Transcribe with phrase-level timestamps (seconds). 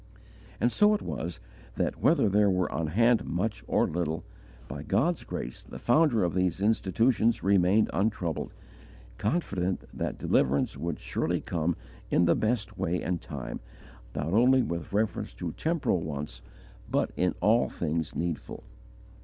[0.59, 1.39] And so it was
[1.75, 4.23] that, whether there were on hand much or little,
[4.67, 8.51] by God's grace the founder of these institutions remained untroubled,
[9.19, 11.75] confident that deliverance would surely come
[12.09, 13.59] in the best way and time,
[14.15, 16.41] not only with reference to temporal wants,
[16.89, 18.63] but in all things needful.